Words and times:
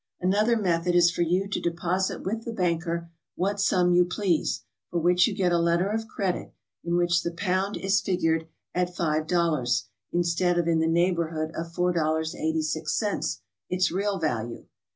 Another 0.19 0.57
method 0.57 0.95
is 0.95 1.11
for 1.11 1.21
you 1.21 1.47
to 1.47 1.61
deposit 1.61 2.23
with 2.23 2.43
the 2.43 2.51
banker 2.51 3.11
what 3.35 3.59
sum 3.59 3.91
you 3.93 4.03
please, 4.03 4.63
for 4.89 4.97
which 4.99 5.27
you 5.27 5.35
get 5.35 5.51
a 5.51 5.59
letter 5.59 5.89
of 5.91 6.07
credit 6.07 6.55
in 6.83 6.95
which 6.97 7.21
the 7.21 7.29
pound 7.35 7.77
is 7.77 8.01
figured 8.01 8.47
at 8.73 8.95
$5, 8.95 9.83
instead 10.11 10.57
of 10.57 10.67
in 10.67 10.79
the 10.79 10.87
neigh 10.87 11.13
borhood 11.13 11.51
of 11.53 11.71
$4.86, 11.73 13.41
its 13.69 13.91
real 13.91 14.17
value. 14.17 14.65